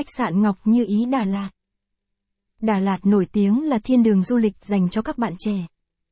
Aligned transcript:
Khách 0.00 0.16
sạn 0.16 0.42
Ngọc 0.42 0.56
Như 0.64 0.84
Ý 0.88 1.04
Đà 1.04 1.24
Lạt 1.24 1.48
Đà 2.60 2.78
Lạt 2.78 2.98
nổi 3.06 3.26
tiếng 3.32 3.68
là 3.68 3.78
thiên 3.78 4.02
đường 4.02 4.22
du 4.22 4.36
lịch 4.36 4.56
dành 4.60 4.88
cho 4.88 5.02
các 5.02 5.18
bạn 5.18 5.34
trẻ. 5.38 5.66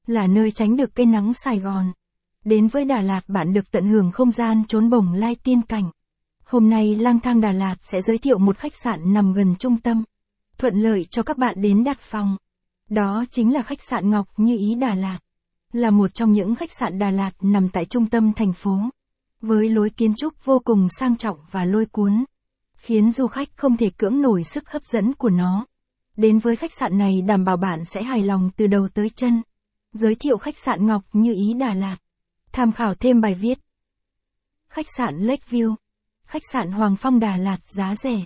Là 0.07 0.26
nơi 0.26 0.50
tránh 0.50 0.76
được 0.76 0.95
cây 0.95 1.07
nắng 1.07 1.34
Sài 1.34 1.58
Gòn. 1.58 1.92
Đến 2.44 2.68
với 2.68 2.84
Đà 2.84 3.00
Lạt 3.00 3.20
bạn 3.28 3.52
được 3.52 3.70
tận 3.70 3.88
hưởng 3.88 4.12
không 4.12 4.30
gian 4.30 4.62
trốn 4.68 4.90
bồng 4.90 5.12
lai 5.12 5.36
tiên 5.44 5.62
cảnh. 5.62 5.90
Hôm 6.44 6.70
nay 6.70 6.94
lang 6.94 7.20
thang 7.20 7.40
Đà 7.40 7.52
Lạt 7.52 7.74
sẽ 7.80 8.02
giới 8.02 8.18
thiệu 8.18 8.38
một 8.38 8.59
khách 8.59 8.72
sạn 8.84 9.12
nằm 9.12 9.32
gần 9.32 9.56
trung 9.59 9.77
tâm. 9.77 10.05
Thuận 10.59 10.75
lợi 10.75 11.05
cho 11.11 11.23
các 11.23 11.39
bạn 11.39 11.55
đến 11.62 11.84
đặt 11.84 12.00
phòng. 12.00 12.36
Đó 12.91 13.25
chính 13.30 13.55
là 13.55 13.62
khách 13.62 13.82
sạn 13.82 14.11
Ngọc 14.11 14.29
Như 14.36 14.57
Ý 14.57 14.75
Đà 14.75 14.95
Lạt. 14.95 15.18
Là 15.73 15.91
một 15.91 16.14
trong 16.14 16.32
những 16.32 16.55
khách 16.55 16.73
sạn 16.73 16.98
Đà 16.98 17.11
Lạt 17.11 17.30
nằm 17.41 17.68
tại 17.68 17.84
trung 17.84 18.07
tâm 18.07 18.32
thành 18.32 18.52
phố. 18.52 18.79
Với 19.41 19.68
lối 19.68 19.91
kiến 19.91 20.14
trúc 20.16 20.45
vô 20.45 20.59
cùng 20.64 20.86
sang 20.98 21.16
trọng 21.16 21.39
và 21.50 21.64
lôi 21.64 21.86
cuốn. 21.86 22.25
Khiến 22.89 23.11
du 23.11 23.27
khách 23.27 23.48
không 23.57 23.77
thể 23.77 23.91
cưỡng 23.91 24.23
nổi 24.23 24.45
sức 24.45 24.71
hấp 24.71 24.84
dẫn 24.84 25.14
của 25.14 25.30
nó. 25.30 25.66
Đến 26.17 26.39
với 26.39 26.57
khách 26.57 26.72
sạn 26.72 26.99
này, 26.99 27.22
đảm 27.22 27.44
bảo 27.44 27.57
bạn 27.57 27.85
sẽ 27.85 28.03
hài 28.03 28.22
lòng 28.22 28.50
từ 28.57 28.67
đầu 28.67 28.89
tới 28.94 29.11
chân. 29.11 29.43
Giới 29.93 30.14
thiệu 30.14 30.39
khách 30.39 30.58
sạn 30.58 30.86
Ngọc 30.86 31.03
Như 31.13 31.35
Ý 31.35 31.54
Đà 31.54 31.75
Lạt. 31.75 31.96
Tham 32.52 32.72
khảo 32.72 32.94
thêm 32.94 33.20
bài 33.20 33.34
viết. 33.34 33.58
Khách 34.68 34.86
sạn 34.96 35.18
Lakeview. 35.18 35.74
Khách 36.24 36.42
sạn 36.52 36.72
Hoàng 36.72 36.96
Phong 36.96 37.20
Đà 37.20 37.36
Lạt 37.36 37.58
giá 37.77 37.94
rẻ. 37.96 38.24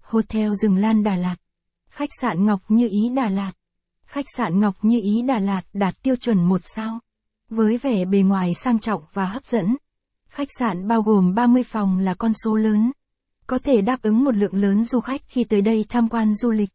Hotel 0.00 0.52
Rừng 0.62 0.76
Lan 0.76 1.02
Đà 1.02 1.16
Lạt. 1.16 1.36
Khách 1.88 2.10
sạn 2.20 2.44
Ngọc 2.44 2.60
Như 2.68 2.88
Ý 2.90 3.08
Đà 3.16 3.28
Lạt. 3.28 3.52
Khách 4.06 4.26
sạn 4.36 4.60
Ngọc 4.60 4.74
Như 4.82 5.00
Ý 5.02 5.22
Đà 5.22 5.38
Lạt 5.38 5.62
đạt 5.72 6.02
tiêu 6.02 6.16
chuẩn 6.16 6.44
một 6.44 6.60
sao. 6.64 6.98
Với 7.48 7.78
vẻ 7.78 8.04
bề 8.04 8.18
ngoài 8.18 8.54
sang 8.54 8.78
trọng 8.78 9.02
và 9.12 9.26
hấp 9.26 9.44
dẫn. 9.44 9.76
Khách 10.28 10.48
sạn 10.58 10.88
bao 10.88 11.02
gồm 11.02 11.34
30 11.34 11.62
phòng 11.62 11.98
là 11.98 12.14
con 12.14 12.32
số 12.44 12.56
lớn. 12.56 12.92
Có 13.46 13.58
thể 13.58 13.80
đáp 13.80 14.02
ứng 14.02 14.24
một 14.24 14.36
lượng 14.36 14.54
lớn 14.54 14.84
du 14.84 15.00
khách 15.00 15.20
khi 15.28 15.44
tới 15.44 15.60
đây 15.60 15.84
tham 15.88 16.08
quan 16.08 16.34
du 16.34 16.50
lịch. 16.50 16.70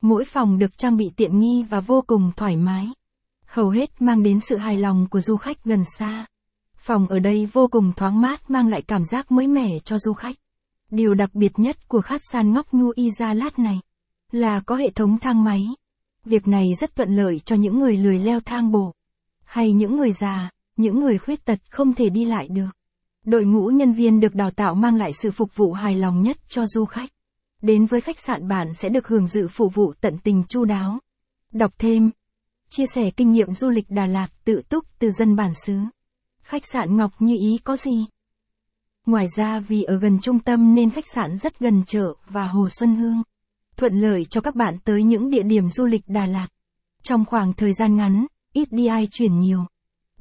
Mỗi 0.00 0.24
phòng 0.24 0.58
được 0.58 0.78
trang 0.78 0.96
bị 0.96 1.04
tiện 1.16 1.38
nghi 1.38 1.64
và 1.70 1.80
vô 1.80 2.04
cùng 2.06 2.32
thoải 2.36 2.56
mái. 2.56 2.86
Hầu 3.46 3.70
hết 3.70 4.02
mang 4.02 4.22
đến 4.22 4.40
sự 4.40 4.56
hài 4.56 4.78
lòng 4.78 5.06
của 5.10 5.20
du 5.20 5.36
khách 5.36 5.64
gần 5.64 5.82
xa. 5.98 6.26
Phòng 6.76 7.08
ở 7.08 7.18
đây 7.18 7.48
vô 7.52 7.68
cùng 7.68 7.92
thoáng 7.96 8.20
mát 8.20 8.50
mang 8.50 8.68
lại 8.68 8.82
cảm 8.82 9.04
giác 9.04 9.32
mới 9.32 9.46
mẻ 9.46 9.78
cho 9.84 9.98
du 9.98 10.12
khách. 10.12 10.36
Điều 10.90 11.14
đặc 11.14 11.34
biệt 11.34 11.58
nhất 11.58 11.88
của 11.88 12.00
khách 12.00 12.20
sạn 12.32 12.52
ngóc 12.52 12.72
nhu 12.72 12.92
y 12.94 13.10
ra 13.10 13.34
lát 13.34 13.58
này 13.58 13.80
là 14.32 14.60
có 14.60 14.76
hệ 14.76 14.90
thống 14.90 15.18
thang 15.18 15.44
máy. 15.44 15.66
Việc 16.24 16.48
này 16.48 16.74
rất 16.80 16.96
thuận 16.96 17.10
lợi 17.10 17.40
cho 17.44 17.56
những 17.56 17.78
người 17.78 17.96
lười 17.96 18.18
leo 18.18 18.40
thang 18.40 18.72
bộ. 18.72 18.94
Hay 19.44 19.72
những 19.72 19.96
người 19.96 20.12
già, 20.12 20.50
những 20.76 21.00
người 21.00 21.18
khuyết 21.18 21.44
tật 21.44 21.58
không 21.70 21.94
thể 21.94 22.08
đi 22.08 22.24
lại 22.24 22.48
được. 22.48 22.70
Đội 23.24 23.44
ngũ 23.44 23.66
nhân 23.66 23.92
viên 23.92 24.20
được 24.20 24.34
đào 24.34 24.50
tạo 24.50 24.74
mang 24.74 24.96
lại 24.96 25.12
sự 25.12 25.30
phục 25.30 25.56
vụ 25.56 25.72
hài 25.72 25.96
lòng 25.96 26.22
nhất 26.22 26.36
cho 26.48 26.66
du 26.66 26.84
khách. 26.84 27.10
Đến 27.62 27.86
với 27.86 28.00
khách 28.00 28.18
sạn 28.18 28.48
bạn 28.48 28.74
sẽ 28.74 28.88
được 28.88 29.08
hưởng 29.08 29.26
dự 29.26 29.48
phục 29.48 29.74
vụ 29.74 29.92
tận 30.00 30.18
tình 30.18 30.44
chu 30.48 30.64
đáo. 30.64 30.98
Đọc 31.52 31.72
thêm. 31.78 32.10
Chia 32.70 32.86
sẻ 32.94 33.10
kinh 33.10 33.32
nghiệm 33.32 33.52
du 33.52 33.70
lịch 33.70 33.90
Đà 33.90 34.06
Lạt 34.06 34.28
tự 34.44 34.62
túc 34.68 34.84
từ 34.98 35.10
dân 35.10 35.36
bản 35.36 35.52
xứ. 35.66 35.78
Khách 36.42 36.66
sạn 36.66 36.96
Ngọc 36.96 37.12
Như 37.18 37.36
Ý 37.40 37.58
có 37.64 37.76
gì? 37.76 38.06
Ngoài 39.06 39.26
ra 39.36 39.60
vì 39.60 39.82
ở 39.82 39.98
gần 39.98 40.18
trung 40.22 40.38
tâm 40.40 40.74
nên 40.74 40.90
khách 40.90 41.08
sạn 41.14 41.36
rất 41.36 41.58
gần 41.58 41.82
chợ 41.86 42.14
và 42.28 42.46
Hồ 42.46 42.68
Xuân 42.68 42.96
Hương. 42.96 43.22
Thuận 43.76 43.94
lợi 43.94 44.24
cho 44.24 44.40
các 44.40 44.54
bạn 44.54 44.78
tới 44.84 45.02
những 45.02 45.30
địa 45.30 45.42
điểm 45.42 45.68
du 45.68 45.86
lịch 45.86 46.02
Đà 46.06 46.26
Lạt. 46.26 46.48
Trong 47.02 47.24
khoảng 47.24 47.52
thời 47.52 47.72
gian 47.72 47.96
ngắn, 47.96 48.26
ít 48.52 48.72
đi 48.72 48.86
ai 48.86 49.08
chuyển 49.10 49.38
nhiều. 49.38 49.66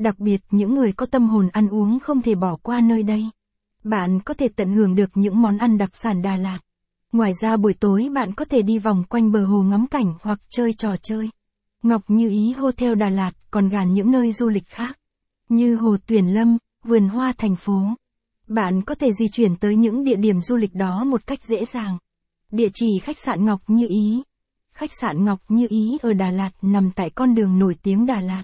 Đặc 0.03 0.19
biệt 0.19 0.41
những 0.51 0.75
người 0.75 0.91
có 0.91 1.05
tâm 1.05 1.29
hồn 1.29 1.49
ăn 1.51 1.69
uống 1.69 1.99
không 1.99 2.21
thể 2.21 2.35
bỏ 2.35 2.57
qua 2.63 2.81
nơi 2.81 3.03
đây. 3.03 3.25
Bạn 3.83 4.19
có 4.19 4.33
thể 4.33 4.47
tận 4.55 4.73
hưởng 4.73 4.95
được 4.95 5.09
những 5.13 5.41
món 5.41 5.57
ăn 5.57 5.77
đặc 5.77 5.89
sản 5.93 6.21
Đà 6.21 6.35
Lạt. 6.35 6.59
Ngoài 7.11 7.31
ra 7.41 7.57
buổi 7.57 7.73
tối 7.73 8.09
bạn 8.15 8.33
có 8.33 8.45
thể 8.45 8.61
đi 8.61 8.79
vòng 8.79 9.03
quanh 9.09 9.31
bờ 9.31 9.45
hồ 9.45 9.61
ngắm 9.61 9.87
cảnh 9.87 10.13
hoặc 10.21 10.39
chơi 10.49 10.73
trò 10.73 10.95
chơi. 11.01 11.29
Ngọc 11.83 12.01
Như 12.07 12.29
Ý 12.29 12.51
Hotel 12.51 12.95
Đà 12.95 13.09
Lạt 13.09 13.31
còn 13.51 13.69
gàn 13.69 13.93
những 13.93 14.11
nơi 14.11 14.31
du 14.31 14.49
lịch 14.49 14.67
khác, 14.67 14.99
như 15.49 15.75
Hồ 15.75 15.97
Tuyển 16.07 16.25
Lâm, 16.33 16.57
vườn 16.83 17.09
hoa 17.09 17.33
thành 17.37 17.55
phố. 17.55 17.81
Bạn 18.47 18.81
có 18.81 18.95
thể 18.95 19.11
di 19.11 19.27
chuyển 19.27 19.55
tới 19.55 19.75
những 19.75 20.03
địa 20.03 20.15
điểm 20.15 20.39
du 20.39 20.55
lịch 20.55 20.75
đó 20.75 21.03
một 21.03 21.27
cách 21.27 21.43
dễ 21.43 21.65
dàng. 21.65 21.97
Địa 22.51 22.69
chỉ 22.73 22.99
khách 23.03 23.17
sạn 23.17 23.45
Ngọc 23.45 23.61
Như 23.67 23.87
Ý. 23.89 24.23
Khách 24.73 24.91
sạn 25.01 25.25
Ngọc 25.25 25.39
Như 25.49 25.67
Ý 25.69 25.97
ở 26.01 26.13
Đà 26.13 26.31
Lạt 26.31 26.51
nằm 26.61 26.91
tại 26.91 27.09
con 27.09 27.35
đường 27.35 27.59
nổi 27.59 27.75
tiếng 27.83 28.05
Đà 28.05 28.21
Lạt. 28.21 28.43